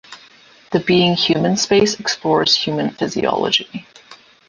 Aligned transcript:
The 0.71 0.79
Being 0.79 1.13
Human 1.15 1.55
space 1.57 1.99
explores 1.99 2.57
human 2.57 2.89
physiology. 2.89 3.85